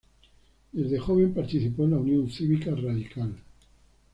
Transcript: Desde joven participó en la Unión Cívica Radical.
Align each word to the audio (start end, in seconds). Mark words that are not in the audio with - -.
Desde 0.71 0.97
joven 0.97 1.31
participó 1.31 1.83
en 1.83 1.91
la 1.91 1.97
Unión 1.97 2.27
Cívica 2.27 2.71
Radical. 2.73 3.35